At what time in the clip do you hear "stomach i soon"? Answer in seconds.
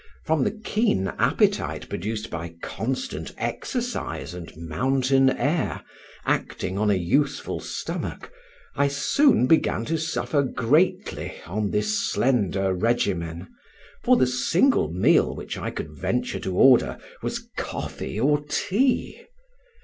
7.59-9.45